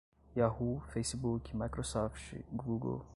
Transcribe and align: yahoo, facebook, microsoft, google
yahoo, 0.39 0.77
facebook, 0.91 1.43
microsoft, 1.59 2.25
google 2.63 2.99